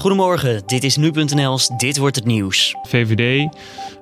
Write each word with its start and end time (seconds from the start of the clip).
Goedemorgen, 0.00 0.62
dit 0.66 0.84
is 0.84 0.96
nu.nl's 0.96 1.70
Dit 1.76 1.96
wordt 1.96 2.16
het 2.16 2.24
nieuws. 2.24 2.74
VVD 2.82 3.48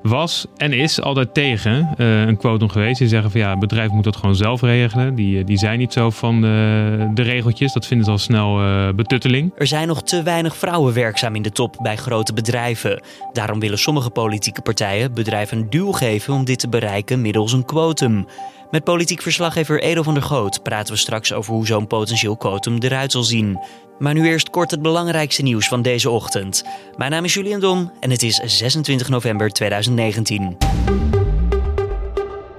was 0.02 0.46
en 0.56 0.72
is 0.72 1.00
altijd 1.00 1.34
tegen 1.34 1.94
uh, 1.96 2.20
een 2.20 2.36
quotum 2.36 2.68
geweest. 2.68 2.98
Die 2.98 3.08
zeggen 3.08 3.30
van 3.30 3.40
ja, 3.40 3.50
het 3.50 3.58
bedrijf 3.58 3.90
moet 3.90 4.04
dat 4.04 4.16
gewoon 4.16 4.34
zelf 4.34 4.60
regelen. 4.60 5.14
Die, 5.14 5.38
eh, 5.38 5.46
die 5.46 5.58
zijn 5.58 5.78
niet 5.78 5.92
zo 5.92 6.10
van 6.10 6.40
de, 6.40 7.10
de 7.14 7.22
regeltjes. 7.22 7.72
Dat 7.72 7.86
vinden 7.86 8.06
ze 8.06 8.12
al 8.12 8.18
snel 8.18 8.60
uh, 8.60 8.88
betutteling. 8.90 9.52
Er 9.56 9.66
zijn 9.66 9.88
nog 9.88 10.02
te 10.02 10.22
weinig 10.22 10.56
vrouwen 10.56 10.94
werkzaam 10.94 11.34
in 11.34 11.42
de 11.42 11.52
top 11.52 11.76
bij 11.82 11.96
grote 11.96 12.32
bedrijven. 12.32 13.02
Daarom 13.32 13.60
willen 13.60 13.78
sommige 13.78 14.10
politieke 14.10 14.62
partijen 14.62 15.14
bedrijven 15.14 15.58
een 15.58 15.70
duw 15.70 15.92
geven 15.92 16.34
om 16.34 16.44
dit 16.44 16.58
te 16.58 16.68
bereiken 16.68 17.20
middels 17.20 17.52
een 17.52 17.64
quotum. 17.64 18.26
Met 18.70 18.84
politiek 18.84 19.22
verslaggever 19.22 19.82
Edo 19.82 20.02
van 20.02 20.14
der 20.14 20.22
Goot 20.22 20.62
praten 20.62 20.92
we 20.92 20.98
straks 20.98 21.32
over 21.32 21.52
hoe 21.52 21.66
zo'n 21.66 21.86
potentieel 21.86 22.36
quotum 22.36 22.78
eruit 22.78 23.12
zal 23.12 23.22
zien. 23.22 23.60
Maar 23.98 24.14
nu 24.14 24.26
eerst 24.26 24.50
kort 24.50 24.70
het 24.70 24.82
belangrijkste 24.82 25.42
nieuws 25.42 25.68
van 25.68 25.82
deze 25.82 26.10
ochtend. 26.10 26.64
Mijn 26.96 27.10
naam 27.10 27.24
is 27.24 27.34
Julian 27.34 27.60
Dom 27.60 27.92
en 28.00 28.10
het 28.10 28.22
is 28.22 28.36
26 28.36 29.08
november 29.08 29.50
2019. 29.50 30.56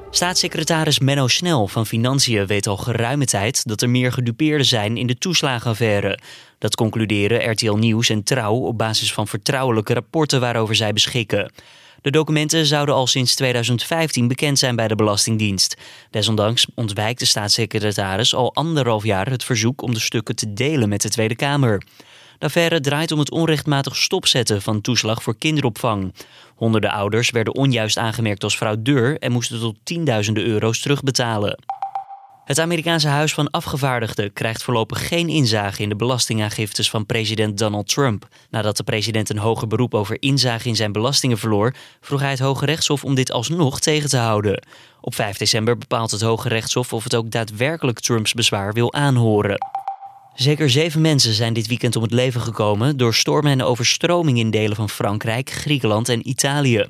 Staatssecretaris 0.09 0.99
Menno 0.99 1.27
Snel 1.27 1.67
van 1.67 1.85
Financiën 1.85 2.45
weet 2.45 2.67
al 2.67 2.77
geruime 2.77 3.25
tijd 3.25 3.67
dat 3.67 3.81
er 3.81 3.89
meer 3.89 4.11
gedupeerden 4.11 4.65
zijn 4.65 4.97
in 4.97 5.07
de 5.07 5.17
toeslagenaffaire. 5.17 6.19
Dat 6.57 6.75
concluderen 6.75 7.51
RTL 7.51 7.73
Nieuws 7.73 8.09
en 8.09 8.23
Trouw 8.23 8.55
op 8.55 8.77
basis 8.77 9.13
van 9.13 9.27
vertrouwelijke 9.27 9.93
rapporten 9.93 10.39
waarover 10.39 10.75
zij 10.75 10.93
beschikken. 10.93 11.51
De 12.01 12.11
documenten 12.11 12.65
zouden 12.65 12.95
al 12.95 13.07
sinds 13.07 13.35
2015 13.35 14.27
bekend 14.27 14.59
zijn 14.59 14.75
bij 14.75 14.87
de 14.87 14.95
Belastingdienst. 14.95 15.77
Desondanks 16.09 16.67
ontwijkt 16.75 17.19
de 17.19 17.25
staatssecretaris 17.25 18.35
al 18.35 18.53
anderhalf 18.55 19.03
jaar 19.03 19.29
het 19.29 19.43
verzoek 19.43 19.81
om 19.81 19.93
de 19.93 19.99
stukken 19.99 20.35
te 20.35 20.53
delen 20.53 20.89
met 20.89 21.01
de 21.01 21.09
Tweede 21.09 21.35
Kamer. 21.35 21.83
De 22.39 22.45
affaire 22.45 22.79
draait 22.79 23.11
om 23.11 23.19
het 23.19 23.31
onrechtmatig 23.31 23.95
stopzetten 23.95 24.61
van 24.61 24.81
toeslag 24.81 25.23
voor 25.23 25.37
kinderopvang. 25.37 26.13
Honderden 26.55 26.91
ouders 26.91 27.29
werden 27.29 27.55
onjuist 27.55 27.97
aangemerkt 27.97 28.43
als 28.43 28.55
fraudeur 28.55 29.17
en 29.17 29.31
moesten 29.31 29.59
tot 29.59 29.75
tienduizenden 29.83 30.45
euro's 30.45 30.79
terugbetalen. 30.79 31.59
Het 32.49 32.59
Amerikaanse 32.59 33.07
Huis 33.07 33.33
van 33.33 33.49
Afgevaardigden 33.49 34.33
krijgt 34.33 34.63
voorlopig 34.63 35.07
geen 35.07 35.29
inzage 35.29 35.81
in 35.81 35.89
de 35.89 35.95
belastingaangiftes 35.95 36.89
van 36.89 37.05
president 37.05 37.57
Donald 37.57 37.87
Trump. 37.87 38.27
Nadat 38.49 38.77
de 38.77 38.83
president 38.83 39.29
een 39.29 39.37
hoger 39.37 39.67
beroep 39.67 39.93
over 39.93 40.17
inzage 40.19 40.67
in 40.67 40.75
zijn 40.75 40.91
belastingen 40.91 41.37
verloor, 41.37 41.73
vroeg 42.01 42.19
hij 42.19 42.29
het 42.29 42.39
Hoge 42.39 42.65
Rechtshof 42.65 43.03
om 43.03 43.15
dit 43.15 43.31
alsnog 43.31 43.79
tegen 43.79 44.09
te 44.09 44.17
houden. 44.17 44.63
Op 45.01 45.15
5 45.15 45.37
december 45.37 45.77
bepaalt 45.77 46.11
het 46.11 46.21
Hoge 46.21 46.47
Rechtshof 46.47 46.93
of 46.93 47.03
het 47.03 47.15
ook 47.15 47.31
daadwerkelijk 47.31 47.99
Trumps 47.99 48.33
bezwaar 48.33 48.73
wil 48.73 48.93
aanhoren. 48.93 49.57
Zeker 50.33 50.69
zeven 50.69 51.01
mensen 51.01 51.33
zijn 51.33 51.53
dit 51.53 51.67
weekend 51.67 51.95
om 51.95 52.01
het 52.01 52.11
leven 52.11 52.41
gekomen 52.41 52.97
door 52.97 53.13
stormen 53.13 53.51
en 53.51 53.63
overstroming 53.63 54.37
in 54.37 54.51
delen 54.51 54.75
van 54.75 54.89
Frankrijk, 54.89 55.49
Griekenland 55.49 56.09
en 56.09 56.29
Italië. 56.29 56.85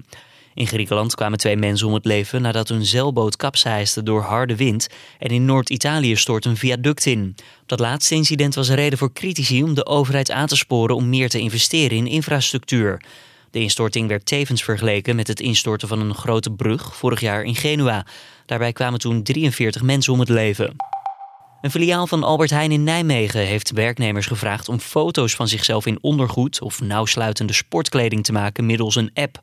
In 0.59 0.67
Griekenland 0.67 1.15
kwamen 1.15 1.37
twee 1.37 1.55
mensen 1.55 1.87
om 1.87 1.93
het 1.93 2.05
leven 2.05 2.41
nadat 2.41 2.67
hun 2.67 2.85
zeilboot 2.85 3.35
kapseisde 3.35 4.03
door 4.03 4.21
harde 4.21 4.55
wind 4.55 4.87
en 5.19 5.29
in 5.29 5.45
Noord-Italië 5.45 6.15
stort 6.15 6.45
een 6.45 6.57
viaduct 6.57 7.05
in. 7.05 7.35
Dat 7.65 7.79
laatste 7.79 8.15
incident 8.15 8.55
was 8.55 8.67
een 8.67 8.75
reden 8.75 8.97
voor 8.97 9.13
critici 9.13 9.63
om 9.63 9.73
de 9.73 9.85
overheid 9.85 10.31
aan 10.31 10.47
te 10.47 10.55
sporen 10.55 10.95
om 10.95 11.09
meer 11.09 11.29
te 11.29 11.39
investeren 11.39 11.97
in 11.97 12.07
infrastructuur. 12.07 13.01
De 13.51 13.59
instorting 13.59 14.07
werd 14.07 14.25
tevens 14.25 14.63
vergeleken 14.63 15.15
met 15.15 15.27
het 15.27 15.39
instorten 15.39 15.87
van 15.87 15.99
een 15.99 16.15
grote 16.15 16.51
brug 16.51 16.95
vorig 16.95 17.19
jaar 17.19 17.43
in 17.43 17.55
Genua. 17.55 18.05
Daarbij 18.45 18.71
kwamen 18.71 18.99
toen 18.99 19.23
43 19.23 19.81
mensen 19.81 20.13
om 20.13 20.19
het 20.19 20.29
leven. 20.29 20.75
Een 21.61 21.71
filiaal 21.71 22.07
van 22.07 22.23
Albert 22.23 22.49
Heijn 22.49 22.71
in 22.71 22.83
Nijmegen 22.83 23.41
heeft 23.41 23.71
werknemers 23.71 24.25
gevraagd 24.25 24.69
om 24.69 24.79
foto's 24.79 25.35
van 25.35 25.47
zichzelf 25.47 25.85
in 25.85 25.97
ondergoed 26.01 26.61
of 26.61 26.81
nauwsluitende 26.81 27.53
sportkleding 27.53 28.23
te 28.23 28.31
maken 28.31 28.65
middels 28.65 28.95
een 28.95 29.11
app. 29.13 29.41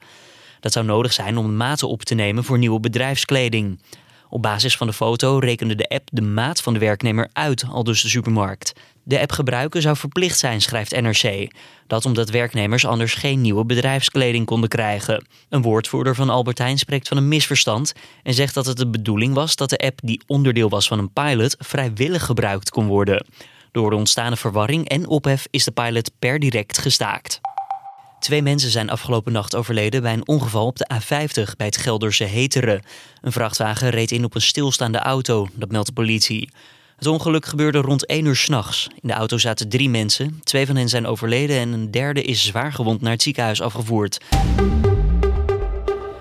Dat 0.61 0.73
zou 0.73 0.85
nodig 0.85 1.13
zijn 1.13 1.37
om 1.37 1.57
maten 1.57 1.89
op 1.89 2.03
te 2.03 2.15
nemen 2.15 2.45
voor 2.45 2.59
nieuwe 2.59 2.81
bedrijfskleding. 2.81 3.81
Op 4.29 4.43
basis 4.43 4.77
van 4.77 4.87
de 4.87 4.93
foto 4.93 5.39
rekende 5.39 5.75
de 5.75 5.89
app 5.89 6.09
de 6.13 6.23
maat 6.23 6.61
van 6.61 6.73
de 6.73 6.79
werknemer 6.79 7.29
uit, 7.33 7.65
al 7.71 7.85
dus 7.85 8.03
de 8.03 8.09
supermarkt. 8.09 8.73
De 9.03 9.21
app 9.21 9.33
gebruiken 9.33 9.83
zou 9.83 9.97
verplicht 9.97 10.39
zijn, 10.39 10.61
schrijft 10.61 11.01
NRC. 11.01 11.51
Dat 11.87 12.05
omdat 12.05 12.31
werknemers 12.31 12.87
anders 12.87 13.15
geen 13.15 13.41
nieuwe 13.41 13.65
bedrijfskleding 13.65 14.47
konden 14.47 14.69
krijgen. 14.69 15.27
Een 15.49 15.63
woordvoerder 15.63 16.15
van 16.15 16.31
Albert 16.31 16.59
Heijn 16.59 16.79
spreekt 16.79 17.09
van 17.09 17.17
een 17.17 17.29
misverstand 17.29 17.93
en 18.23 18.35
zegt 18.35 18.55
dat 18.55 18.67
het 18.67 18.77
de 18.77 18.89
bedoeling 18.89 19.35
was 19.35 19.57
dat 19.57 19.71
de 19.71 19.79
app, 19.79 19.99
die 20.03 20.21
onderdeel 20.27 20.69
was 20.69 20.89
van 20.89 20.99
een 20.99 21.13
pilot, 21.13 21.57
vrijwillig 21.59 22.25
gebruikt 22.25 22.71
kon 22.71 22.87
worden. 22.87 23.27
Door 23.73 23.91
de 23.91 23.97
ontstane 23.97 24.37
verwarring 24.37 24.89
en 24.89 25.07
ophef 25.07 25.47
is 25.51 25.65
de 25.65 25.71
pilot 25.71 26.11
per 26.19 26.39
direct 26.39 26.79
gestaakt. 26.79 27.41
Twee 28.27 28.43
mensen 28.43 28.71
zijn 28.71 28.91
afgelopen 28.91 29.33
nacht 29.33 29.57
overleden 29.57 30.03
bij 30.03 30.13
een 30.13 30.29
ongeval 30.29 30.67
op 30.67 30.77
de 30.77 30.89
A50 30.95 31.57
bij 31.57 31.67
het 31.67 31.77
Gelderse 31.77 32.25
Heteren. 32.25 32.83
Een 33.21 33.33
vrachtwagen 33.33 33.91
reed 33.91 34.11
in 34.11 34.25
op 34.25 34.35
een 34.35 34.41
stilstaande 34.41 34.99
auto, 34.99 35.49
dat 35.55 35.71
meldt 35.71 35.87
de 35.87 35.93
politie. 35.93 36.51
Het 36.97 37.07
ongeluk 37.07 37.47
gebeurde 37.47 37.79
rond 37.79 38.07
1 38.07 38.25
uur 38.25 38.37
s'nachts. 38.37 38.89
In 39.01 39.09
de 39.09 39.15
auto 39.15 39.39
zaten 39.39 39.69
drie 39.69 39.89
mensen. 39.89 40.41
Twee 40.45 40.67
van 40.67 40.77
hen 40.77 40.89
zijn 40.89 41.07
overleden 41.07 41.57
en 41.57 41.73
een 41.73 41.91
derde 41.91 42.23
is 42.23 42.45
zwaar 42.45 42.73
gewond 42.73 43.01
naar 43.01 43.13
het 43.13 43.23
ziekenhuis 43.23 43.61
afgevoerd. 43.61 44.21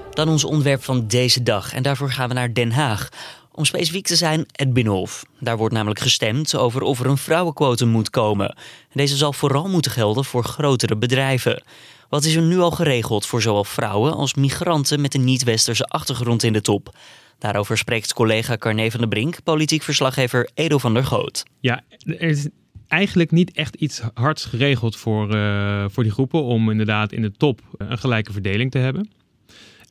Dan 0.09 0.29
ons 0.29 0.43
onderwerp 0.43 0.83
van 0.83 1.07
deze 1.07 1.43
dag. 1.43 1.73
En 1.73 1.83
daarvoor 1.83 2.11
gaan 2.11 2.27
we 2.27 2.33
naar 2.33 2.53
Den 2.53 2.71
Haag. 2.71 3.09
Om 3.55 3.65
specifiek 3.65 4.05
te 4.05 4.15
zijn, 4.15 4.45
het 4.51 4.73
Binnenhof. 4.73 5.25
Daar 5.39 5.57
wordt 5.57 5.73
namelijk 5.73 5.99
gestemd 5.99 6.55
over 6.55 6.81
of 6.81 6.99
er 6.99 7.05
een 7.05 7.17
vrouwenquotum 7.17 7.89
moet 7.89 8.09
komen. 8.09 8.55
Deze 8.93 9.17
zal 9.17 9.33
vooral 9.33 9.69
moeten 9.69 9.91
gelden 9.91 10.25
voor 10.25 10.43
grotere 10.43 10.97
bedrijven. 10.97 11.63
Wat 12.09 12.23
is 12.23 12.35
er 12.35 12.41
nu 12.41 12.59
al 12.59 12.71
geregeld 12.71 13.25
voor 13.25 13.41
zowel 13.41 13.63
vrouwen 13.63 14.13
als 14.13 14.33
migranten 14.33 15.01
met 15.01 15.13
een 15.13 15.23
niet-westerse 15.23 15.85
achtergrond 15.85 16.43
in 16.43 16.53
de 16.53 16.61
top? 16.61 16.97
Daarover 17.39 17.77
spreekt 17.77 18.13
collega 18.13 18.57
Carne 18.57 18.91
van 18.91 18.99
der 18.99 19.09
Brink, 19.09 19.43
politiek 19.43 19.83
verslaggever 19.83 20.49
Edo 20.53 20.77
van 20.77 20.93
der 20.93 21.05
Goot. 21.05 21.43
Ja, 21.59 21.81
er 22.05 22.21
is 22.21 22.47
eigenlijk 22.87 23.31
niet 23.31 23.51
echt 23.51 23.75
iets 23.75 24.01
hards 24.13 24.45
geregeld 24.45 24.95
voor, 24.95 25.35
uh, 25.35 25.85
voor 25.89 26.03
die 26.03 26.11
groepen 26.11 26.43
om 26.43 26.71
inderdaad 26.71 27.11
in 27.11 27.21
de 27.21 27.31
top 27.31 27.61
een 27.77 27.97
gelijke 27.97 28.31
verdeling 28.31 28.71
te 28.71 28.77
hebben. 28.77 29.09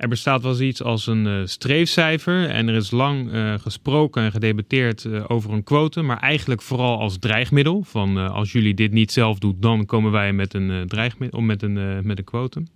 Er 0.04 0.10
bestaat 0.10 0.42
wel 0.42 0.60
iets 0.60 0.82
als 0.82 1.06
een 1.06 1.26
uh, 1.26 1.40
streefcijfer 1.44 2.48
en 2.48 2.68
er 2.68 2.74
is 2.74 2.90
lang 2.90 3.32
uh, 3.32 3.54
gesproken 3.58 4.22
en 4.22 4.30
gedebatteerd 4.30 5.04
uh, 5.04 5.24
over 5.28 5.52
een 5.52 5.62
quote, 5.62 6.02
maar 6.02 6.18
eigenlijk 6.18 6.62
vooral 6.62 6.98
als 6.98 7.18
dreigmiddel. 7.18 7.82
Van 7.82 8.16
als 8.16 8.52
jullie 8.52 8.74
dit 8.74 8.92
niet 8.92 9.12
zelf 9.12 9.38
doen, 9.38 9.56
dan 9.60 9.86
komen 9.86 10.10
wij 10.10 10.32
met 10.32 10.54
een 10.54 10.86
dreigmiddel, 10.88 11.40
met 11.40 11.62
een, 11.62 12.06
met 12.06 12.18
een 12.18 12.24
quotum. 12.24 12.66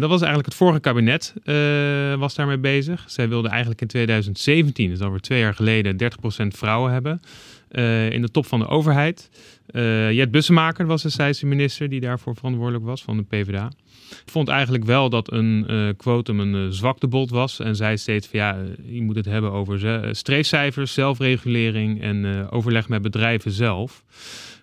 dat 0.00 0.08
was 0.08 0.20
eigenlijk 0.20 0.44
het 0.44 0.54
vorige 0.54 0.80
kabinet 0.80 1.34
was 2.18 2.34
daarmee 2.34 2.58
bezig. 2.58 3.04
Zij 3.06 3.28
wilden 3.28 3.50
eigenlijk 3.50 3.80
in 3.80 3.86
2017, 3.86 4.90
dus 4.90 5.00
alweer 5.00 5.20
twee 5.20 5.40
jaar 5.40 5.54
geleden, 5.54 5.96
30% 6.42 6.46
vrouwen 6.48 6.92
hebben 6.92 7.20
in 8.12 8.22
de 8.22 8.30
top 8.32 8.46
van 8.46 8.58
de 8.58 8.68
overheid. 8.68 9.30
Jet 10.10 10.30
Bussemaker 10.30 10.86
was 10.86 11.02
de 11.02 11.08
Zeise 11.08 11.46
minister 11.46 11.88
die 11.88 12.00
daarvoor 12.00 12.34
verantwoordelijk 12.34 12.84
was 12.84 13.02
van 13.02 13.16
de 13.16 13.22
PvdA 13.22 13.70
vond 14.26 14.48
eigenlijk 14.48 14.84
wel 14.84 15.10
dat 15.10 15.32
een 15.32 15.66
uh, 15.70 15.88
quotum 15.96 16.40
een 16.40 16.54
uh, 16.54 16.66
zwaktebod 16.70 17.30
was. 17.30 17.60
En 17.60 17.76
zei 17.76 17.96
steeds 17.96 18.26
van 18.26 18.38
ja, 18.38 18.56
eh, 18.56 18.94
je 18.94 19.02
moet 19.02 19.16
het 19.16 19.24
hebben 19.24 19.52
over 19.52 20.08
streefcijfers, 20.16 20.92
zelfregulering 20.92 22.00
en 22.00 22.50
overleg 22.50 22.88
met 22.88 23.02
bedrijven 23.02 23.50
zelf. 23.50 24.04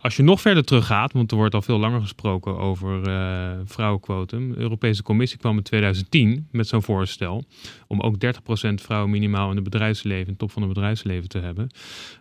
Als 0.01 0.15
je 0.15 0.23
nog 0.23 0.41
verder 0.41 0.63
teruggaat, 0.63 1.13
want 1.13 1.31
er 1.31 1.37
wordt 1.37 1.55
al 1.55 1.61
veel 1.61 1.79
langer 1.79 2.01
gesproken 2.01 2.57
over 2.57 3.07
uh, 3.07 3.51
vrouwenquotum. 3.65 4.53
De 4.53 4.59
Europese 4.59 5.03
Commissie 5.03 5.39
kwam 5.39 5.57
in 5.57 5.63
2010 5.63 6.47
met 6.51 6.67
zo'n 6.67 6.83
voorstel 6.83 7.43
om 7.87 8.01
ook 8.01 8.15
30% 8.25 8.73
vrouwen 8.75 9.09
minimaal 9.09 9.49
in 9.49 9.55
het 9.55 9.63
bedrijfsleven, 9.63 10.31
de 10.31 10.37
top 10.37 10.51
van 10.51 10.61
het 10.61 10.73
bedrijfsleven 10.73 11.29
te 11.29 11.39
hebben. 11.39 11.69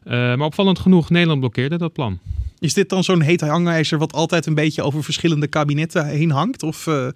Uh, 0.05 0.13
maar 0.13 0.41
opvallend 0.41 0.79
genoeg, 0.79 1.11
Nederland 1.11 1.41
blokkeerde 1.41 1.79
dat 1.79 1.93
plan. 1.93 2.19
Is 2.61 2.75
dit 2.75 2.89
dan 2.89 3.05
zo'n 3.05 3.21
heet 3.21 3.41
hangijzer 3.41 3.99
wat 3.99 4.13
altijd 4.13 4.47
een 4.47 4.55
beetje 4.55 4.83
over 4.83 5.05
verschillende 5.05 5.47
kabinetten 5.47 6.07
heen 6.07 6.31
hangt? 6.31 6.63
Of 6.63 6.87
uh, 6.87 7.09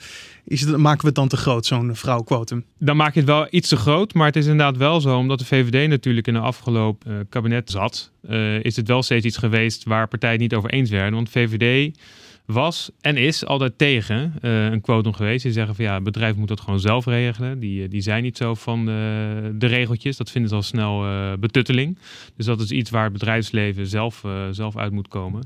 is 0.44 0.60
het, 0.60 0.76
maken 0.76 1.00
we 1.00 1.06
het 1.06 1.14
dan 1.14 1.28
te 1.28 1.36
groot, 1.36 1.66
zo'n 1.66 1.96
vrouwenquotum? 1.96 2.64
Dan 2.78 2.96
maak 2.96 3.14
je 3.14 3.20
het 3.20 3.28
wel 3.28 3.46
iets 3.50 3.68
te 3.68 3.76
groot, 3.76 4.14
maar 4.14 4.26
het 4.26 4.36
is 4.36 4.46
inderdaad 4.46 4.76
wel 4.76 5.00
zo, 5.00 5.16
omdat 5.16 5.38
de 5.38 5.44
VVD 5.44 5.88
natuurlijk 5.88 6.26
in 6.26 6.34
de 6.34 6.40
afgelopen 6.40 7.12
uh, 7.12 7.18
kabinet 7.28 7.70
zat, 7.70 8.10
uh, 8.30 8.64
is 8.64 8.76
het 8.76 8.88
wel 8.88 9.02
steeds 9.02 9.26
iets 9.26 9.36
geweest 9.36 9.84
waar 9.84 10.08
partijen 10.08 10.38
niet 10.38 10.54
over 10.54 10.70
eens 10.70 10.90
werden. 10.90 11.14
Want 11.14 11.30
VVD 11.30 11.96
was 12.44 12.90
en 13.00 13.16
is 13.16 13.46
altijd 13.46 13.78
tegen 13.78 14.34
uh, 14.42 14.64
een 14.64 14.80
quotum 14.80 15.12
geweest. 15.12 15.42
Die 15.42 15.52
zeggen 15.52 15.74
van 15.74 15.84
ja, 15.84 15.94
het 15.94 16.02
bedrijf 16.02 16.36
moet 16.36 16.48
dat 16.48 16.60
gewoon 16.60 16.80
zelf 16.80 17.06
regelen. 17.06 17.58
Die, 17.58 17.88
die 17.88 18.00
zijn 18.00 18.22
niet 18.22 18.36
zo 18.36 18.54
van 18.54 18.84
de, 18.84 19.52
de 19.54 19.66
regeltjes. 19.66 20.16
Dat 20.16 20.30
vinden 20.30 20.50
ze 20.50 20.56
al 20.56 20.62
snel 20.62 21.04
betutteling. 21.38 21.98
Dus 22.36 22.46
dat 22.46 22.60
is 22.60 22.70
iets 22.70 22.90
waar 22.90 23.04
het 23.04 23.12
bedrijfsleven 23.12 23.86
zelf, 23.86 24.24
zelf 24.50 24.76
uit 24.76 24.92
moet 24.92 25.08
komen. 25.08 25.42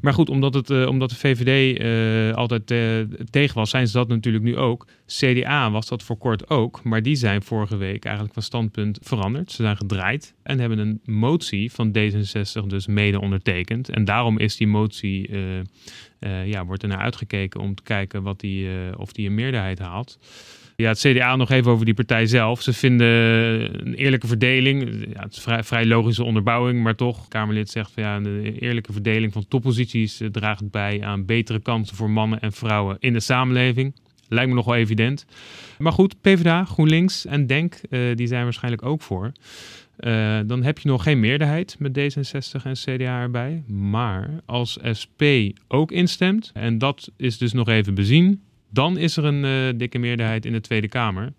Maar 0.00 0.12
goed, 0.12 0.28
omdat, 0.28 0.54
het, 0.54 0.70
uh, 0.70 0.86
omdat 0.88 1.10
de 1.10 1.16
VVD 1.16 1.80
uh, 1.80 2.34
altijd 2.34 2.70
uh, 2.70 3.18
tegen 3.30 3.54
was, 3.54 3.70
zijn 3.70 3.86
ze 3.86 3.92
dat 3.92 4.08
natuurlijk 4.08 4.44
nu 4.44 4.56
ook. 4.56 4.86
CDA 5.06 5.70
was 5.70 5.88
dat 5.88 6.02
voor 6.02 6.16
kort 6.16 6.50
ook, 6.50 6.84
maar 6.84 7.02
die 7.02 7.14
zijn 7.14 7.42
vorige 7.42 7.76
week 7.76 8.04
eigenlijk 8.04 8.34
van 8.34 8.42
standpunt 8.42 8.98
veranderd. 9.02 9.52
Ze 9.52 9.62
zijn 9.62 9.76
gedraaid 9.76 10.34
en 10.42 10.60
hebben 10.60 10.78
een 10.78 11.00
motie 11.04 11.72
van 11.72 11.96
D66 11.98 12.66
dus 12.66 12.86
mede 12.86 13.20
ondertekend. 13.20 13.88
En 13.88 14.04
daarom 14.04 14.38
is 14.38 14.56
die 14.56 14.66
motie, 14.66 15.30
ja, 16.44 16.64
wordt 16.64 16.82
er 16.82 16.88
naar 16.88 16.98
uitgekeken 16.98 17.60
om 17.60 17.74
te 17.74 17.82
kijken 17.82 18.22
wat 18.22 18.40
die, 18.40 18.68
of 18.96 19.12
die 19.12 19.26
een 19.26 19.34
meerderheid 19.34 19.78
haalt. 19.78 20.18
Ja, 20.76 20.88
het 20.88 20.98
CDA 20.98 21.36
nog 21.36 21.50
even 21.50 21.70
over 21.70 21.84
die 21.84 21.94
partij 21.94 22.26
zelf. 22.26 22.62
Ze 22.62 22.72
vinden 22.72 23.06
een 23.86 23.94
eerlijke 23.94 24.26
verdeling. 24.26 25.06
Ja, 25.14 25.22
het 25.22 25.32
is 25.32 25.40
vrij, 25.40 25.62
vrij 25.62 25.86
logische 25.86 26.24
onderbouwing, 26.24 26.82
maar 26.82 26.94
toch. 26.94 27.28
Kamerlid 27.28 27.70
zegt 27.70 27.90
van 27.90 28.02
ja, 28.02 28.16
een 28.16 28.56
eerlijke 28.58 28.92
verdeling 28.92 29.32
van 29.32 29.48
topposities 29.48 30.20
eh, 30.20 30.28
draagt 30.28 30.70
bij 30.70 31.02
aan 31.02 31.24
betere 31.24 31.60
kansen 31.60 31.96
voor 31.96 32.10
mannen 32.10 32.40
en 32.40 32.52
vrouwen 32.52 32.96
in 33.00 33.12
de 33.12 33.20
samenleving. 33.20 33.94
Lijkt 34.28 34.48
me 34.48 34.54
nog 34.54 34.64
wel 34.64 34.74
evident. 34.74 35.26
Maar 35.78 35.92
goed, 35.92 36.20
PvdA, 36.20 36.64
GroenLinks 36.64 37.26
en 37.26 37.46
DENK, 37.46 37.80
uh, 37.90 38.16
die 38.16 38.26
zijn 38.26 38.44
waarschijnlijk 38.44 38.84
ook 38.84 39.02
voor. 39.02 39.32
Uh, 40.00 40.38
dan 40.46 40.62
heb 40.62 40.78
je 40.78 40.88
nog 40.88 41.02
geen 41.02 41.20
meerderheid 41.20 41.76
met 41.78 41.98
D66 41.98 42.62
en 42.62 42.72
CDA 42.72 43.20
erbij. 43.20 43.62
Maar 43.66 44.30
als 44.44 44.78
SP 45.00 45.22
ook 45.68 45.92
instemt, 45.92 46.50
en 46.54 46.78
dat 46.78 47.10
is 47.16 47.38
dus 47.38 47.52
nog 47.52 47.68
even 47.68 47.94
bezien, 47.94 48.42
dan 48.70 48.98
is 48.98 49.16
er 49.16 49.24
een 49.24 49.44
uh, 49.44 49.78
dikke 49.78 49.98
meerderheid 49.98 50.44
in 50.44 50.52
de 50.52 50.60
Tweede 50.60 50.88
Kamer. 50.88 51.32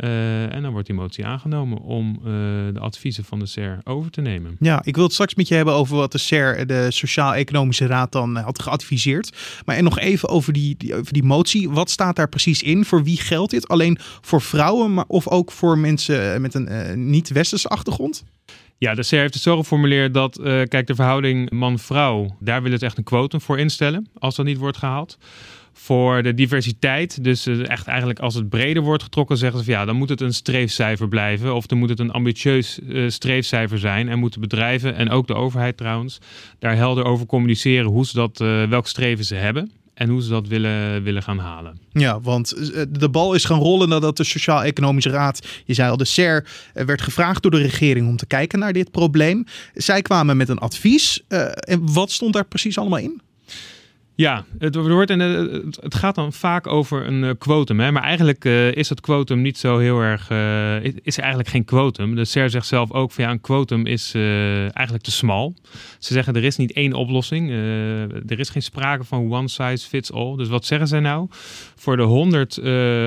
Uh, 0.00 0.54
en 0.54 0.62
dan 0.62 0.72
wordt 0.72 0.86
die 0.86 0.96
motie 0.96 1.26
aangenomen 1.26 1.78
om 1.78 2.18
uh, 2.18 2.24
de 2.72 2.80
adviezen 2.80 3.24
van 3.24 3.38
de 3.38 3.46
SER 3.46 3.78
over 3.84 4.10
te 4.10 4.20
nemen. 4.20 4.56
Ja, 4.60 4.80
ik 4.84 4.94
wil 4.94 5.04
het 5.04 5.12
straks 5.12 5.34
met 5.34 5.48
je 5.48 5.54
hebben 5.54 5.74
over 5.74 5.96
wat 5.96 6.12
de 6.12 6.18
SER, 6.18 6.66
de 6.66 6.90
Sociaal-Economische 6.90 7.86
Raad, 7.86 8.12
dan 8.12 8.36
had 8.36 8.62
geadviseerd. 8.62 9.36
Maar 9.64 9.76
en 9.76 9.84
nog 9.84 9.98
even 9.98 10.28
over 10.28 10.52
die, 10.52 10.74
die, 10.78 10.94
over 10.94 11.12
die 11.12 11.24
motie. 11.24 11.70
Wat 11.70 11.90
staat 11.90 12.16
daar 12.16 12.28
precies 12.28 12.62
in? 12.62 12.84
Voor 12.84 13.04
wie 13.04 13.20
geldt 13.20 13.50
dit? 13.50 13.68
Alleen 13.68 13.98
voor 14.20 14.42
vrouwen, 14.42 14.94
maar 14.94 15.04
of 15.06 15.28
ook 15.28 15.52
voor 15.52 15.78
mensen 15.78 16.40
met 16.40 16.54
een 16.54 17.10
niet-westerse 17.10 17.68
achtergrond? 17.68 18.24
Ja, 18.78 18.94
de 18.94 19.02
SER 19.02 19.20
heeft 19.20 19.34
het 19.34 19.42
zo 19.42 19.56
geformuleerd 19.56 20.14
dat, 20.14 20.40
kijk, 20.42 20.86
de 20.86 20.94
verhouding 20.94 21.50
man-vrouw, 21.50 22.36
daar 22.40 22.62
wil 22.62 22.72
het 22.72 22.82
echt 22.82 22.98
een 22.98 23.04
quotum 23.04 23.40
voor 23.40 23.58
instellen, 23.58 24.08
als 24.18 24.36
dat 24.36 24.46
niet 24.46 24.58
wordt 24.58 24.76
gehaald 24.76 25.18
voor 25.78 26.22
de 26.22 26.34
diversiteit. 26.34 27.24
Dus 27.24 27.46
eh, 27.46 27.68
echt 27.68 27.86
eigenlijk 27.86 28.18
als 28.18 28.34
het 28.34 28.48
breder 28.48 28.82
wordt 28.82 29.02
getrokken, 29.02 29.36
zeggen 29.36 29.58
ze 29.58 29.64
van 29.64 29.74
ja, 29.74 29.84
dan 29.84 29.96
moet 29.96 30.08
het 30.08 30.20
een 30.20 30.34
streefcijfer 30.34 31.08
blijven. 31.08 31.54
Of 31.54 31.66
dan 31.66 31.78
moet 31.78 31.88
het 31.88 31.98
een 31.98 32.10
ambitieus 32.10 32.78
uh, 32.78 33.08
streefcijfer 33.08 33.78
zijn. 33.78 34.08
En 34.08 34.18
moeten 34.18 34.40
bedrijven 34.40 34.94
en 34.94 35.10
ook 35.10 35.26
de 35.26 35.34
overheid 35.34 35.76
trouwens 35.76 36.18
daar 36.58 36.76
helder 36.76 37.04
over 37.04 37.26
communiceren 37.26 37.90
hoe 37.90 38.06
ze 38.06 38.14
dat, 38.14 38.38
welk 38.68 38.86
streven 38.86 39.24
ze 39.24 39.34
hebben. 39.34 39.70
En 39.96 40.08
hoe 40.08 40.22
ze 40.22 40.28
dat 40.28 40.48
willen, 40.48 41.02
willen 41.02 41.22
gaan 41.22 41.38
halen. 41.38 41.78
Ja, 41.92 42.20
want 42.20 42.54
de 42.88 43.08
bal 43.08 43.34
is 43.34 43.44
gaan 43.44 43.58
rollen 43.58 43.88
nadat 43.88 44.16
de 44.16 44.24
Sociaal-Economische 44.24 45.10
Raad, 45.10 45.46
je 45.64 45.74
zei 45.74 45.90
al, 45.90 45.96
de 45.96 46.04
SER, 46.04 46.46
werd 46.72 47.02
gevraagd 47.02 47.42
door 47.42 47.50
de 47.50 47.62
regering 47.62 48.08
om 48.08 48.16
te 48.16 48.26
kijken 48.26 48.58
naar 48.58 48.72
dit 48.72 48.90
probleem. 48.90 49.44
Zij 49.74 50.02
kwamen 50.02 50.36
met 50.36 50.48
een 50.48 50.58
advies. 50.58 51.24
en 51.28 51.92
wat 51.92 52.10
stond 52.10 52.32
daar 52.32 52.46
precies 52.46 52.78
allemaal 52.78 52.98
in? 52.98 53.20
Ja, 54.16 54.44
het, 54.58 54.74
wordt 54.74 55.10
en 55.10 55.20
het 55.20 55.94
gaat 55.94 56.14
dan 56.14 56.32
vaak 56.32 56.66
over 56.66 57.06
een 57.06 57.22
uh, 57.22 57.30
quotum. 57.38 57.80
Hè? 57.80 57.92
Maar 57.92 58.02
eigenlijk 58.02 58.44
uh, 58.44 58.72
is 58.72 58.88
het 58.88 59.00
quotum 59.00 59.40
niet 59.40 59.58
zo 59.58 59.78
heel 59.78 60.00
erg. 60.00 60.30
Uh, 60.30 60.84
is 60.84 61.16
er 61.16 61.22
eigenlijk 61.22 61.48
geen 61.48 61.64
quotum. 61.64 62.14
De 62.14 62.24
SER 62.24 62.50
zegt 62.50 62.66
zelf 62.66 62.92
ook 62.92 63.12
van 63.12 63.24
ja, 63.24 63.30
een 63.30 63.40
quotum 63.40 63.86
is 63.86 64.12
eigenlijk 64.14 65.02
te 65.02 65.10
smal. 65.10 65.54
Ze 65.98 66.12
zeggen 66.12 66.34
er 66.34 66.44
is 66.44 66.56
niet 66.56 66.72
één 66.72 66.92
oplossing. 66.92 67.50
er 68.26 68.38
is 68.38 68.48
geen 68.48 68.62
sprake 68.62 69.04
van 69.04 69.32
one 69.32 69.48
size 69.48 69.88
fits 69.88 70.12
all. 70.12 70.36
Dus 70.36 70.48
wat 70.48 70.64
zeggen 70.64 70.88
zij 70.88 71.00
nou? 71.00 71.26
Voor 71.74 71.96
de 71.96 72.02
100 72.02 72.58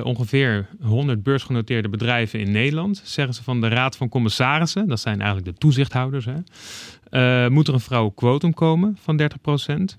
ongeveer 0.03 0.67
100 0.81 1.23
beursgenoteerde 1.23 1.89
bedrijven 1.89 2.39
in 2.39 2.51
Nederland 2.51 3.01
zeggen 3.05 3.33
ze 3.33 3.43
van 3.43 3.61
de 3.61 3.67
Raad 3.67 3.97
van 3.97 4.09
Commissarissen, 4.09 4.87
dat 4.87 4.99
zijn 4.99 5.21
eigenlijk 5.21 5.51
de 5.51 5.59
toezichthouders, 5.59 6.25
hè, 6.25 7.49
moet 7.49 7.67
er 7.67 7.73
een 7.73 7.79
vrouwenquotum 7.79 8.53
komen 8.53 8.97
van 9.01 9.17
30 9.17 9.41
procent. 9.41 9.97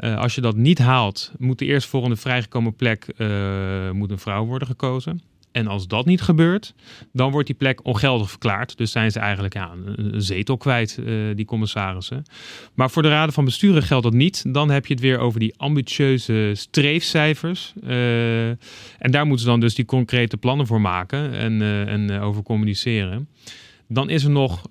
Uh, 0.00 0.18
als 0.18 0.34
je 0.34 0.40
dat 0.40 0.56
niet 0.56 0.78
haalt, 0.78 1.32
moet 1.38 1.58
de 1.58 1.64
eerstvolgende 1.64 2.16
vrijgekomen 2.16 2.74
plek 2.74 3.06
uh, 3.16 3.90
moet 3.90 4.10
een 4.10 4.18
vrouw 4.18 4.44
worden 4.44 4.68
gekozen. 4.68 5.20
En 5.52 5.66
als 5.66 5.86
dat 5.86 6.06
niet 6.06 6.20
gebeurt, 6.20 6.74
dan 7.12 7.30
wordt 7.30 7.46
die 7.46 7.56
plek 7.56 7.84
ongeldig 7.84 8.30
verklaard. 8.30 8.76
Dus 8.76 8.90
zijn 8.90 9.10
ze 9.10 9.18
eigenlijk 9.18 9.54
ja, 9.54 9.72
een 9.96 10.22
zetel 10.22 10.56
kwijt, 10.56 10.98
uh, 11.00 11.36
die 11.36 11.44
commissarissen. 11.44 12.22
Maar 12.74 12.90
voor 12.90 13.02
de 13.02 13.08
raden 13.08 13.34
van 13.34 13.44
besturen 13.44 13.82
geldt 13.82 14.04
dat 14.04 14.12
niet. 14.12 14.44
Dan 14.52 14.70
heb 14.70 14.86
je 14.86 14.94
het 14.94 15.02
weer 15.02 15.18
over 15.18 15.40
die 15.40 15.54
ambitieuze 15.56 16.52
streefcijfers. 16.54 17.72
en 18.98 19.10
daar 19.10 19.26
moeten 19.26 19.44
ze 19.44 19.50
dan 19.50 19.60
dus 19.60 19.74
die 19.74 19.84
concrete 19.84 20.36
plannen 20.36 20.66
voor 20.66 20.80
maken 20.80 21.32
en, 21.32 21.62
en 21.88 22.20
over 22.20 22.42
communiceren. 22.42 23.28
Dan 23.88 24.10
is 24.10 24.24
er 24.24 24.30
nog 24.30 24.68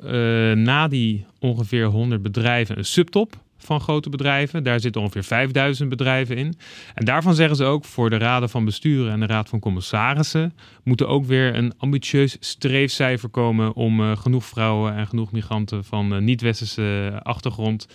na 0.56 0.88
die 0.88 1.25
ongeveer 1.39 1.85
100 1.85 2.21
bedrijven 2.21 2.77
een 2.77 2.85
subtop 2.85 3.38
van 3.67 3.81
grote 3.81 4.09
bedrijven. 4.09 4.63
Daar 4.63 4.79
zitten 4.79 5.01
ongeveer 5.01 5.23
5000 5.23 5.89
bedrijven 5.89 6.37
in. 6.37 6.55
En 6.93 7.05
daarvan 7.05 7.35
zeggen 7.35 7.55
ze 7.55 7.63
ook 7.63 7.85
voor 7.85 8.09
de 8.09 8.17
raden 8.17 8.49
van 8.49 8.65
besturen 8.65 9.11
en 9.11 9.19
de 9.19 9.25
raad 9.25 9.49
van 9.49 9.59
commissarissen 9.59 10.53
moet 10.83 11.01
er 11.01 11.07
ook 11.07 11.25
weer 11.25 11.55
een 11.55 11.73
ambitieus 11.77 12.37
streefcijfer 12.39 13.29
komen 13.29 13.73
om 13.73 13.99
uh, 13.99 14.17
genoeg 14.17 14.45
vrouwen 14.45 14.95
en 14.95 15.07
genoeg 15.07 15.31
migranten 15.31 15.83
van 15.83 16.13
uh, 16.13 16.19
niet-westerse 16.19 17.19
achtergrond 17.23 17.87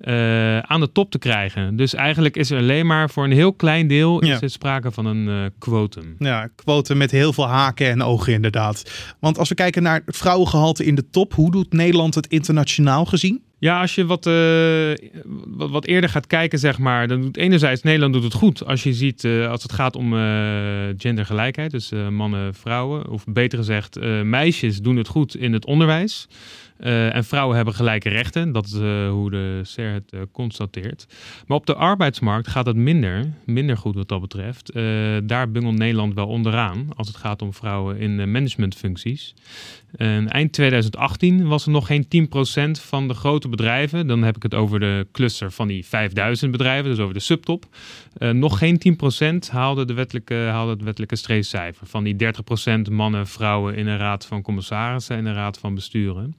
uh, 0.00 0.58
aan 0.58 0.80
de 0.80 0.92
top 0.92 1.10
te 1.10 1.18
krijgen. 1.18 1.76
Dus 1.76 1.94
eigenlijk 1.94 2.36
is 2.36 2.50
er 2.50 2.58
alleen 2.58 2.86
maar 2.86 3.10
voor 3.10 3.24
een 3.24 3.32
heel 3.32 3.52
klein 3.52 3.86
deel 3.86 4.24
ja. 4.24 4.34
is 4.34 4.42
er 4.42 4.50
sprake 4.50 4.90
van 4.90 5.06
een 5.06 5.52
quotum. 5.58 6.14
Ja, 6.18 6.48
quotum 6.54 6.96
met 6.96 7.10
heel 7.10 7.32
veel 7.32 7.46
haken 7.48 7.90
en 7.90 8.02
ogen 8.02 8.32
inderdaad. 8.32 8.90
Want 9.20 9.38
als 9.38 9.48
we 9.48 9.54
kijken 9.54 9.82
naar 9.82 10.02
het 10.06 10.16
vrouwengehalte 10.16 10.84
in 10.84 10.94
de 10.94 11.10
top, 11.10 11.34
hoe 11.34 11.50
doet 11.50 11.72
Nederland 11.72 12.14
het 12.14 12.26
internationaal 12.26 13.04
gezien? 13.04 13.43
Ja, 13.58 13.80
als 13.80 13.94
je 13.94 14.06
wat, 14.06 14.26
uh, 14.26 14.92
wat, 15.46 15.70
wat, 15.70 15.86
eerder 15.86 16.10
gaat 16.10 16.26
kijken, 16.26 16.58
zeg 16.58 16.78
maar, 16.78 17.08
dan 17.08 17.20
doet 17.20 17.36
enerzijds 17.36 17.82
Nederland 17.82 18.12
doet 18.12 18.22
het 18.22 18.34
goed. 18.34 18.66
Als 18.66 18.82
je 18.82 18.92
ziet, 18.92 19.24
uh, 19.24 19.50
als 19.50 19.62
het 19.62 19.72
gaat 19.72 19.96
om 19.96 20.12
uh, 20.14 20.20
gendergelijkheid, 20.96 21.70
dus 21.70 21.92
mannen, 22.10 22.54
vrouwen, 22.54 23.08
of 23.08 23.24
beter 23.26 23.58
gezegd, 23.58 24.00
meisjes 24.22 24.80
doen 24.80 24.96
het 24.96 25.08
goed 25.08 25.36
in 25.36 25.52
het 25.52 25.66
onderwijs. 25.66 26.28
Uh, 26.80 27.14
en 27.14 27.24
vrouwen 27.24 27.56
hebben 27.56 27.74
gelijke 27.74 28.08
rechten. 28.08 28.52
Dat 28.52 28.66
is 28.66 28.74
uh, 28.74 29.10
hoe 29.10 29.30
de 29.30 29.60
SER 29.62 29.92
het 29.92 30.12
uh, 30.12 30.20
constateert. 30.32 31.06
Maar 31.46 31.56
op 31.56 31.66
de 31.66 31.74
arbeidsmarkt 31.74 32.48
gaat 32.48 32.66
het 32.66 32.76
minder, 32.76 33.32
minder 33.44 33.76
goed 33.76 33.94
wat 33.94 34.08
dat 34.08 34.20
betreft. 34.20 34.72
daar 35.28 35.50
bungelt 35.50 35.78
Nederland 35.78 36.14
wel 36.14 36.26
onderaan 36.26 36.88
als 36.96 37.08
het 37.08 37.16
gaat 37.16 37.42
om 37.42 37.52
vrouwen 37.52 37.98
in 37.98 38.30
managementfuncties. 38.30 39.34
En 39.96 40.28
eind 40.28 40.52
2018 40.52 41.46
was 41.46 41.64
er 41.64 41.70
nog 41.70 41.86
geen 41.86 42.06
10% 42.78 42.80
van 42.80 43.08
de 43.08 43.14
grote 43.14 43.48
bedrijven. 43.48 44.06
Dan 44.06 44.22
heb 44.22 44.36
ik 44.36 44.42
het 44.42 44.54
over 44.54 44.80
de 44.80 45.06
cluster 45.12 45.52
van 45.52 45.68
die 45.68 45.84
5000 45.84 46.50
bedrijven, 46.50 46.90
dus 46.90 46.98
over 46.98 47.14
de 47.14 47.20
subtop. 47.20 47.64
nog 48.18 48.58
geen 48.58 48.96
10% 49.46 49.50
haalde, 49.50 49.84
de 49.84 49.94
wettelijke, 49.94 50.34
haalde 50.34 50.72
het 50.72 50.82
wettelijke 50.82 51.16
streefcijfer. 51.16 51.86
Van 51.86 52.04
die 52.04 52.16
30% 52.88 52.90
mannen, 52.90 53.26
vrouwen 53.26 53.74
in 53.76 53.86
een 53.86 53.98
raad 53.98 54.26
van 54.26 54.42
commissarissen 54.42 55.16
en 55.16 55.26
een 55.26 55.34
raad 55.34 55.58
van 55.58 55.74
besturen. 55.74 56.34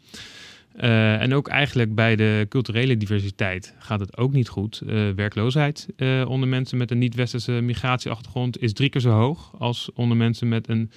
Uh, 0.81 1.21
en 1.21 1.33
ook 1.33 1.47
eigenlijk 1.47 1.95
bij 1.95 2.15
de 2.15 2.45
culturele 2.49 2.97
diversiteit 2.97 3.75
gaat 3.79 3.99
het 3.99 4.17
ook 4.17 4.31
niet 4.31 4.49
goed. 4.49 4.81
Uh, 4.85 5.09
werkloosheid 5.09 5.87
uh, 5.97 6.29
onder 6.29 6.49
mensen 6.49 6.77
met 6.77 6.91
een 6.91 6.97
niet-westerse 6.97 7.51
migratieachtergrond 7.51 8.61
is 8.61 8.73
drie 8.73 8.89
keer 8.89 9.01
zo 9.01 9.09
hoog 9.09 9.51
als 9.57 9.89
onder 9.93 10.17
mensen, 10.17 10.47
met 10.47 10.67
een, 10.69 10.91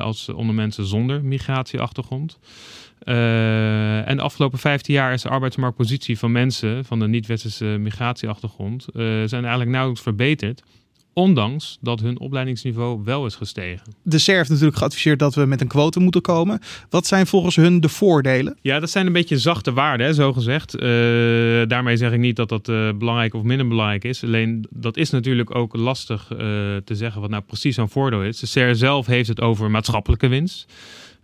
als 0.00 0.28
onder 0.28 0.54
mensen 0.54 0.86
zonder 0.86 1.24
migratieachtergrond. 1.24 2.38
en 3.04 4.16
de 4.16 4.22
afgelopen 4.22 4.58
15 4.58 4.94
jaar 4.94 5.12
is 5.12 5.22
de 5.22 5.28
arbeidsmarktpositie 5.28 6.18
van 6.18 6.32
mensen 6.32 6.84
van 6.84 7.00
een 7.00 7.10
niet-westerse 7.10 7.64
migratieachtergrond 7.64 8.86
zijn 8.92 9.30
eigenlijk 9.32 9.70
nauwelijks 9.70 10.02
verbeterd. 10.02 10.62
Ondanks 11.12 11.78
dat 11.80 12.00
hun 12.00 12.20
opleidingsniveau 12.20 13.00
wel 13.04 13.26
is 13.26 13.34
gestegen. 13.34 13.94
De 14.02 14.18
SER 14.18 14.36
heeft 14.36 14.48
natuurlijk 14.48 14.76
geadviseerd 14.76 15.18
dat 15.18 15.34
we 15.34 15.44
met 15.46 15.60
een 15.60 15.68
quote 15.68 16.00
moeten 16.00 16.20
komen. 16.20 16.60
Wat 16.90 17.06
zijn 17.06 17.26
volgens 17.26 17.56
hun 17.56 17.80
de 17.80 17.88
voordelen? 17.88 18.56
Ja, 18.60 18.80
dat 18.80 18.90
zijn 18.90 19.06
een 19.06 19.12
beetje 19.12 19.38
zachte 19.38 19.72
waarden, 19.72 20.06
hè, 20.06 20.14
zo 20.14 20.32
gezegd. 20.32 20.74
Uh, 20.74 20.80
daarmee 21.66 21.96
zeg 21.96 22.12
ik 22.12 22.18
niet 22.18 22.36
dat 22.36 22.48
dat 22.48 22.68
uh, 22.68 22.92
belangrijk 22.92 23.34
of 23.34 23.42
minder 23.42 23.68
belangrijk 23.68 24.04
is. 24.04 24.24
Alleen 24.24 24.66
dat 24.70 24.96
is 24.96 25.10
natuurlijk 25.10 25.54
ook 25.54 25.76
lastig 25.76 26.28
uh, 26.32 26.38
te 26.84 26.94
zeggen 26.94 27.20
wat 27.20 27.30
nou 27.30 27.42
precies 27.42 27.74
zo'n 27.74 27.88
voordeel 27.88 28.22
is. 28.22 28.38
De 28.38 28.46
SER 28.46 28.76
zelf 28.76 29.06
heeft 29.06 29.28
het 29.28 29.40
over 29.40 29.70
maatschappelijke 29.70 30.28
winst. 30.28 30.72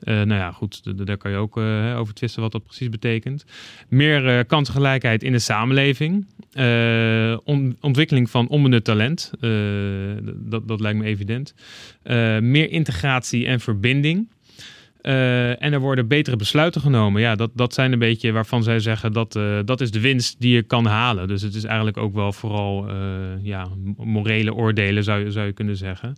Uh, 0.05 0.15
nou 0.15 0.41
ja, 0.41 0.53
goed, 0.53 1.07
daar 1.07 1.17
kan 1.17 1.31
je 1.31 1.37
ook 1.37 1.57
uh, 1.57 1.99
over 1.99 2.15
twisten 2.15 2.43
wat 2.43 2.53
dat 2.53 2.65
precies 2.65 2.89
betekent. 2.89 3.45
Meer 3.89 4.39
uh, 4.39 4.41
kansengelijkheid 4.47 5.23
in 5.23 5.33
de 5.33 5.39
samenleving. 5.39 6.27
On 7.45 7.77
ontwikkeling 7.81 8.31
van 8.31 8.49
onbenut 8.49 8.85
talent. 8.85 9.33
dat, 10.39 10.69
dat 10.69 10.81
lijkt 10.81 10.99
me 10.99 11.05
evident. 11.05 11.55
meer 12.41 12.71
integratie 12.71 13.47
en 13.47 13.61
verbinding. 13.61 14.29
En 15.01 15.73
er 15.73 15.81
worden 15.81 16.09
betere 16.09 16.37
besluiten 16.37 16.81
genomen. 16.81 17.21
Ja, 17.21 17.35
dat, 17.35 17.51
dat 17.55 17.75
zijn 17.75 17.93
een 17.93 17.99
beetje 17.99 18.33
waarvan 18.33 18.63
zij 18.63 18.81
zeggen 18.81 19.13
dat 19.13 19.33
dat 19.65 19.81
is 19.81 19.91
de 19.91 20.01
winst 20.01 20.41
die 20.41 20.55
je 20.55 20.63
kan 20.63 20.87
halen. 20.87 21.29
Dus 21.29 21.43
het 21.43 21.55
is 21.55 21.65
eigenlijk 21.65 21.97
ook 21.97 22.15
wel 22.15 22.33
vooral 22.33 22.91
ja, 23.43 23.69
morele 23.97 24.55
oordelen, 24.55 25.05
zou 25.05 25.25
je, 25.25 25.31
zou 25.31 25.47
je 25.47 25.53
kunnen 25.53 25.77
zeggen. 25.77 26.17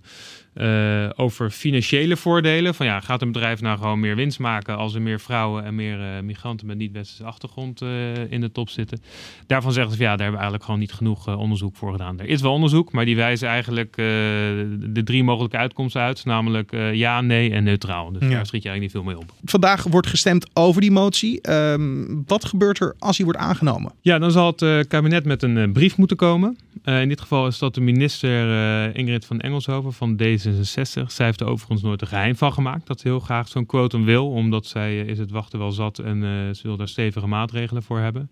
Uh, 0.61 1.09
over 1.17 1.51
financiële 1.51 2.17
voordelen. 2.17 2.75
Van 2.75 2.87
ja, 2.87 3.01
gaat 3.01 3.23
een 3.23 3.33
bedrijf 3.33 3.61
nou 3.61 3.79
gewoon 3.79 4.01
meer 4.01 4.17
winst 4.17 4.39
maken 4.39 4.77
als 4.77 4.95
er 4.95 5.03
meer 5.03 5.21
vrouwen 5.21 5.65
en 5.65 5.75
meer 5.75 5.99
uh, 5.99 6.21
migranten 6.23 6.67
met 6.67 6.79
niet-westerse 6.79 7.25
achtergrond 7.25 7.83
uh, 7.83 7.89
in 8.31 8.41
de 8.41 8.53
top 8.53 8.69
zitten? 8.69 9.03
Daarvan 9.47 9.73
zeggen 9.73 9.93
ze 9.93 9.97
van 9.97 10.07
ja, 10.07 10.17
daar 10.17 10.27
hebben 10.27 10.41
we 10.41 10.47
eigenlijk 10.47 10.65
gewoon 10.65 10.81
niet 10.81 10.93
genoeg 10.93 11.37
onderzoek 11.37 11.77
voor 11.77 11.93
gedaan. 11.93 12.21
Er 12.21 12.27
is 12.27 12.41
wel 12.41 12.53
onderzoek, 12.53 12.93
maar 12.93 13.05
die 13.05 13.17
wijzen 13.17 13.49
eigenlijk 13.49 13.97
de 13.97 15.01
drie 15.05 15.25
mogelijke 15.25 15.57
uitkomsten 15.57 16.01
uit. 16.01 16.25
Namelijk 16.25 16.77
ja, 16.93 17.21
nee 17.21 17.53
en 17.53 17.65
neutraal. 17.65 18.13
Dus 18.13 18.23
ja. 18.23 18.29
daar 18.29 18.47
schiet 18.47 18.63
je 18.63 18.69
eigenlijk 18.69 18.81
niet 18.81 19.05
veel 19.05 19.15
mee 19.15 19.19
op. 19.19 19.33
Vandaag 19.45 19.83
wordt 19.83 20.07
gestemd 20.07 20.51
over 20.53 20.81
die 20.81 20.91
motie. 20.91 21.51
Um, 21.51 22.23
wat 22.27 22.45
gebeurt 22.45 22.81
er 22.81 22.95
als 22.99 23.17
die 23.17 23.25
wordt 23.25 23.41
aangenomen? 23.41 23.93
Ja, 24.01 24.19
dan 24.19 24.31
zal 24.31 24.55
het 24.57 24.89
kabinet 24.89 25.25
met 25.25 25.43
een 25.43 25.73
brief 25.73 25.97
moeten 25.97 26.17
komen. 26.17 26.59
in 26.85 27.09
dit 27.09 27.21
geval 27.21 27.47
is 27.47 27.59
dat 27.59 27.75
de 27.75 27.81
minister 27.81 28.97
Ingrid 28.97 29.25
van 29.25 29.41
Engelshoven 29.41 29.93
van 29.93 30.17
deze 30.17 30.47
66 30.53 31.13
Zij 31.13 31.27
heeft 31.27 31.41
er 31.41 31.47
overigens 31.47 31.83
nooit 31.83 32.01
een 32.01 32.07
geheim 32.07 32.37
van 32.37 32.53
gemaakt 32.53 32.87
dat 32.87 33.01
ze 33.01 33.09
heel 33.09 33.21
graag 33.21 33.49
zo'n 33.49 33.67
quotum 33.67 34.05
wil, 34.05 34.31
omdat 34.31 34.67
zij 34.67 35.03
uh, 35.03 35.09
is 35.09 35.19
het 35.19 35.31
wachten 35.31 35.59
wel 35.59 35.73
zat 35.73 35.99
en 35.99 36.23
uh, 36.23 36.55
ze 36.55 36.61
wil 36.63 36.77
daar 36.77 36.89
stevige 36.89 37.27
maatregelen 37.27 37.83
voor 37.83 37.99
hebben. 37.99 38.31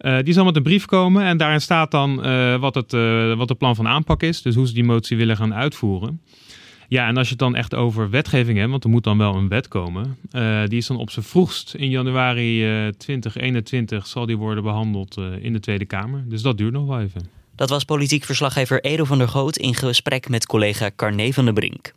Uh, 0.00 0.18
die 0.22 0.34
zal 0.34 0.44
met 0.44 0.56
een 0.56 0.62
brief 0.62 0.84
komen 0.84 1.24
en 1.24 1.36
daarin 1.36 1.60
staat 1.60 1.90
dan 1.90 2.16
wat, 2.60 2.74
het, 2.74 2.92
wat 3.36 3.48
het 3.48 3.58
plan 3.58 3.74
van 3.74 3.88
aanpak 3.88 4.22
is, 4.22 4.42
dus 4.42 4.54
hoe 4.54 4.66
ze 4.66 4.74
die 4.74 4.84
motie 4.84 5.16
willen 5.16 5.36
gaan 5.36 5.54
uitvoeren. 5.54 6.20
Ja, 6.88 7.06
en 7.06 7.16
als 7.16 7.26
je 7.26 7.32
het 7.32 7.42
dan 7.42 7.56
echt 7.56 7.74
over 7.74 8.10
wetgeving 8.10 8.58
hebt, 8.58 8.70
want 8.70 8.84
er 8.84 8.90
moet 8.90 9.04
dan 9.04 9.18
wel 9.18 9.34
een 9.34 9.48
wet 9.48 9.68
komen. 9.68 10.16
Die 10.66 10.78
is 10.78 10.86
dan 10.86 10.96
op 10.96 11.10
zijn 11.10 11.24
vroegst 11.24 11.74
in 11.74 11.88
januari 11.88 12.84
uh, 12.86 12.88
2021 12.88 14.06
zal 14.06 14.26
die 14.26 14.36
worden 14.36 14.64
behandeld 14.64 15.16
in 15.40 15.52
de 15.52 15.60
Tweede 15.60 15.84
Kamer. 15.86 16.24
Dus 16.28 16.42
dat 16.42 16.58
duurt 16.58 16.72
nog 16.72 16.86
wel 16.86 17.00
even. 17.00 17.41
Dat 17.62 17.70
was 17.70 17.84
politiek 17.84 18.24
verslaggever 18.24 18.80
Edo 18.80 19.04
van 19.04 19.18
der 19.18 19.28
Goot 19.28 19.56
in 19.56 19.74
gesprek 19.74 20.28
met 20.28 20.46
collega 20.46 20.90
Carne 20.96 21.32
van 21.32 21.44
der 21.44 21.54
Brink. 21.54 21.92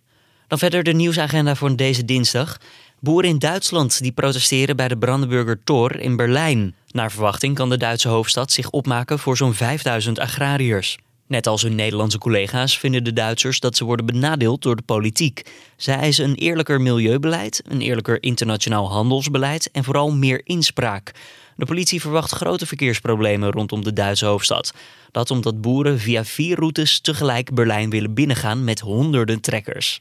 Dan 0.48 0.58
verder 0.58 0.84
de 0.84 0.94
nieuwsagenda 0.94 1.56
voor 1.56 1.76
deze 1.76 2.06
dinsdag. 2.06 2.58
Boeren 3.00 3.30
in 3.30 3.40
Duitsland 3.40 4.02
die 4.02 4.12
protesteren 4.12 4.76
bij 4.76 4.88
de 4.88 4.98
Brandenburger 4.98 5.60
Tor 5.64 6.00
in 6.00 6.16
Berlijn. 6.16 6.76
Naar 6.88 7.12
verwachting 7.12 7.56
kan 7.56 7.70
de 7.70 7.78
Duitse 7.78 8.08
hoofdstad 8.08 8.52
zich 8.52 8.70
opmaken 8.70 9.20
voor 9.20 9.38
zo'n 9.38 9.54
5000 9.54 10.20
agrariërs. 10.20 10.98
Net 11.28 11.48
als 11.48 11.62
hun 11.62 11.76
Nederlandse 11.76 12.18
collega's 12.18 12.80
vinden 12.80 13.04
de 13.04 13.14
Duitsers 13.14 13.60
dat 13.60 13.78
ze 13.78 13.86
worden 13.86 14.06
benadeeld 14.06 14.62
door 14.62 14.76
de 14.76 14.82
politiek. 14.82 15.42
Zij 15.78 15.96
eisen 15.96 16.30
een 16.30 16.36
eerlijker 16.36 16.82
milieubeleid, 16.82 17.62
een 17.68 17.82
eerlijker 17.82 18.24
internationaal 18.24 18.92
handelsbeleid 18.92 19.72
en 19.72 19.84
vooral 19.84 20.12
meer 20.12 20.42
inspraak. 20.44 21.12
De 21.56 21.66
politie 21.66 22.02
verwacht 22.02 22.32
grote 22.32 22.66
verkeersproblemen 22.66 23.52
rondom 23.52 23.84
de 23.84 23.94
Duitse 23.94 24.26
hoofdstad. 24.26 24.74
Dat 25.12 25.32
omdat 25.32 25.62
boeren 25.62 26.00
via 26.00 26.26
vier 26.26 26.58
routes 26.58 27.00
tegelijk 27.00 27.54
Berlijn 27.54 27.90
willen 27.90 28.14
binnengaan 28.14 28.64
met 28.64 28.80
honderden 28.80 29.42
trekkers. 29.42 30.00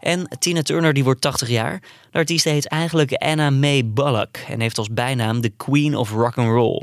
En 0.00 0.36
Tina 0.38 0.62
Turner 0.62 0.92
die 0.92 1.04
wordt 1.04 1.20
80 1.20 1.48
jaar. 1.48 1.82
De 2.10 2.18
artiest 2.18 2.44
heet 2.44 2.68
eigenlijk 2.68 3.12
Anna 3.12 3.50
Mae 3.50 3.84
Bullock 3.84 4.36
en 4.48 4.60
heeft 4.60 4.78
als 4.78 4.88
bijnaam 4.90 5.40
de 5.40 5.52
Queen 5.56 5.96
of 5.96 6.10
Rock 6.10 6.38
and 6.38 6.48
Roll. 6.48 6.82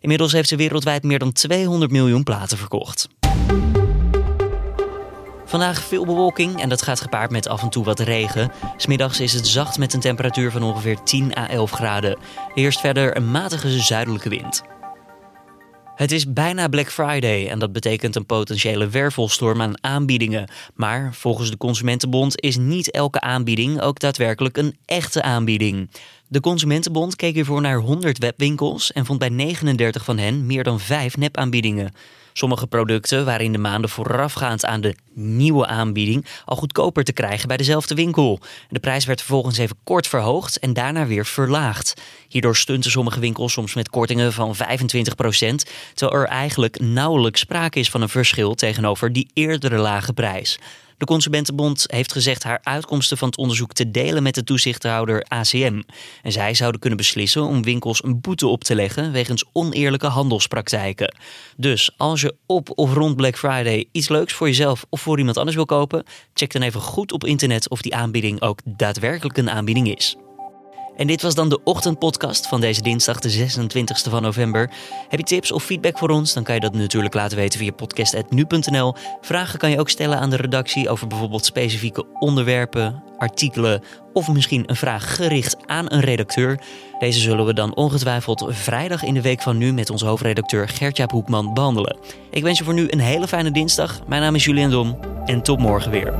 Inmiddels 0.00 0.32
heeft 0.32 0.48
ze 0.48 0.56
wereldwijd 0.56 1.02
meer 1.02 1.18
dan 1.18 1.32
200 1.32 1.90
miljoen 1.90 2.22
platen 2.22 2.58
verkocht. 2.58 3.08
Vandaag 5.48 5.84
veel 5.84 6.04
bewolking 6.04 6.60
en 6.60 6.68
dat 6.68 6.82
gaat 6.82 7.00
gepaard 7.00 7.30
met 7.30 7.48
af 7.48 7.62
en 7.62 7.68
toe 7.68 7.84
wat 7.84 8.00
regen. 8.00 8.52
Smiddags 8.76 9.20
is 9.20 9.32
het 9.32 9.46
zacht 9.46 9.78
met 9.78 9.94
een 9.94 10.00
temperatuur 10.00 10.50
van 10.50 10.62
ongeveer 10.62 11.02
10 11.02 11.36
à 11.36 11.48
11 11.48 11.70
graden. 11.70 12.18
Eerst 12.54 12.80
verder 12.80 13.16
een 13.16 13.30
matige 13.30 13.80
zuidelijke 13.80 14.28
wind. 14.28 14.62
Het 15.94 16.12
is 16.12 16.32
bijna 16.32 16.68
Black 16.68 16.90
Friday 16.90 17.48
en 17.48 17.58
dat 17.58 17.72
betekent 17.72 18.16
een 18.16 18.26
potentiële 18.26 18.88
wervelstorm 18.88 19.62
aan 19.62 19.84
aanbiedingen. 19.84 20.48
Maar 20.74 21.14
volgens 21.14 21.50
de 21.50 21.56
Consumentenbond 21.56 22.40
is 22.40 22.56
niet 22.56 22.90
elke 22.90 23.20
aanbieding 23.20 23.80
ook 23.80 23.98
daadwerkelijk 23.98 24.56
een 24.56 24.76
echte 24.84 25.22
aanbieding. 25.22 25.90
De 26.26 26.40
Consumentenbond 26.40 27.16
keek 27.16 27.34
hiervoor 27.34 27.60
naar 27.60 27.78
100 27.78 28.18
webwinkels 28.18 28.92
en 28.92 29.06
vond 29.06 29.18
bij 29.18 29.28
39 29.28 30.04
van 30.04 30.18
hen 30.18 30.46
meer 30.46 30.64
dan 30.64 30.80
5 30.80 31.16
nepaanbiedingen. 31.16 31.92
Sommige 32.38 32.66
producten 32.66 33.24
waren 33.24 33.52
de 33.52 33.58
maanden 33.58 33.90
voorafgaand 33.90 34.64
aan 34.64 34.80
de 34.80 34.94
nieuwe 35.14 35.66
aanbieding 35.66 36.26
al 36.44 36.56
goedkoper 36.56 37.04
te 37.04 37.12
krijgen 37.12 37.48
bij 37.48 37.56
dezelfde 37.56 37.94
winkel. 37.94 38.40
De 38.68 38.78
prijs 38.78 39.04
werd 39.04 39.20
vervolgens 39.20 39.58
even 39.58 39.76
kort 39.84 40.06
verhoogd 40.06 40.58
en 40.58 40.72
daarna 40.72 41.06
weer 41.06 41.26
verlaagd. 41.26 41.94
Hierdoor 42.28 42.56
stunten 42.56 42.90
sommige 42.90 43.20
winkels 43.20 43.52
soms 43.52 43.74
met 43.74 43.90
kortingen 43.90 44.32
van 44.32 44.56
25%, 44.56 44.58
terwijl 45.94 46.22
er 46.22 46.28
eigenlijk 46.28 46.80
nauwelijks 46.80 47.40
sprake 47.40 47.78
is 47.78 47.90
van 47.90 48.02
een 48.02 48.08
verschil 48.08 48.54
tegenover 48.54 49.12
die 49.12 49.30
eerdere 49.32 49.76
lage 49.76 50.12
prijs. 50.12 50.58
De 50.98 51.04
Consumentenbond 51.04 51.84
heeft 51.86 52.12
gezegd 52.12 52.42
haar 52.42 52.60
uitkomsten 52.62 53.18
van 53.18 53.28
het 53.28 53.36
onderzoek 53.36 53.72
te 53.72 53.90
delen 53.90 54.22
met 54.22 54.34
de 54.34 54.44
toezichthouder 54.44 55.24
ACM. 55.28 55.82
En 56.22 56.32
zij 56.32 56.54
zouden 56.54 56.80
kunnen 56.80 56.98
beslissen 56.98 57.42
om 57.42 57.62
winkels 57.62 58.04
een 58.04 58.20
boete 58.20 58.46
op 58.46 58.64
te 58.64 58.74
leggen 58.74 59.12
wegens 59.12 59.44
oneerlijke 59.52 60.06
handelspraktijken. 60.06 61.14
Dus 61.56 61.90
als 61.96 62.20
je 62.20 62.34
op 62.46 62.70
of 62.74 62.94
rond 62.94 63.16
Black 63.16 63.38
Friday 63.38 63.88
iets 63.92 64.08
leuks 64.08 64.32
voor 64.32 64.46
jezelf 64.46 64.86
of 64.88 65.00
voor 65.00 65.18
iemand 65.18 65.36
anders 65.36 65.56
wil 65.56 65.66
kopen, 65.66 66.04
check 66.34 66.52
dan 66.52 66.62
even 66.62 66.80
goed 66.80 67.12
op 67.12 67.24
internet 67.24 67.68
of 67.68 67.82
die 67.82 67.94
aanbieding 67.94 68.40
ook 68.40 68.60
daadwerkelijk 68.64 69.38
een 69.38 69.50
aanbieding 69.50 69.96
is. 69.96 70.16
En 70.98 71.06
dit 71.06 71.22
was 71.22 71.34
dan 71.34 71.48
de 71.48 71.60
ochtendpodcast 71.64 72.46
van 72.46 72.60
deze 72.60 72.82
dinsdag, 72.82 73.18
de 73.18 73.48
26e 73.48 74.10
van 74.10 74.22
november. 74.22 74.70
Heb 75.08 75.18
je 75.18 75.24
tips 75.24 75.52
of 75.52 75.64
feedback 75.64 75.98
voor 75.98 76.08
ons? 76.08 76.32
Dan 76.32 76.42
kan 76.42 76.54
je 76.54 76.60
dat 76.60 76.74
natuurlijk 76.74 77.14
laten 77.14 77.36
weten 77.36 77.58
via 77.58 77.72
podcast.nu.nl. 77.72 78.94
Vragen 79.20 79.58
kan 79.58 79.70
je 79.70 79.78
ook 79.78 79.88
stellen 79.88 80.18
aan 80.18 80.30
de 80.30 80.36
redactie 80.36 80.88
over 80.88 81.06
bijvoorbeeld 81.06 81.44
specifieke 81.44 82.04
onderwerpen, 82.18 83.02
artikelen 83.18 83.82
of 84.12 84.28
misschien 84.28 84.62
een 84.66 84.76
vraag 84.76 85.16
gericht 85.16 85.56
aan 85.66 85.92
een 85.92 86.00
redacteur. 86.00 86.60
Deze 86.98 87.20
zullen 87.20 87.46
we 87.46 87.54
dan 87.54 87.76
ongetwijfeld 87.76 88.46
vrijdag 88.48 89.02
in 89.02 89.14
de 89.14 89.22
week 89.22 89.42
van 89.42 89.58
nu 89.58 89.72
met 89.72 89.90
onze 89.90 90.06
hoofdredacteur 90.06 90.68
Gertjaap 90.68 91.10
Hoekman 91.10 91.54
behandelen. 91.54 91.98
Ik 92.30 92.42
wens 92.42 92.58
je 92.58 92.64
voor 92.64 92.74
nu 92.74 92.86
een 92.90 93.00
hele 93.00 93.28
fijne 93.28 93.50
dinsdag. 93.50 94.00
Mijn 94.06 94.22
naam 94.22 94.34
is 94.34 94.44
Julian 94.44 94.70
Dom 94.70 94.98
en 95.26 95.42
tot 95.42 95.58
morgen 95.58 95.90
weer. 95.90 96.14